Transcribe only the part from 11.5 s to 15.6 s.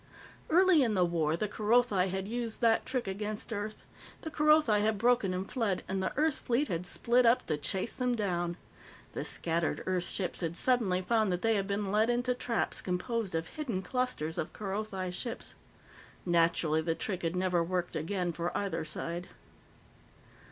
had been led into traps composed of hidden clusters of Kerothi ships.